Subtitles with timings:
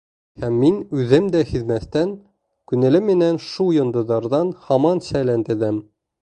[0.43, 2.15] Һәм мин, үҙем дә һиҙмәҫтән,
[2.73, 5.79] күңелем менән шул йондоҙҙарҙан һаман сәйлән теҙәм.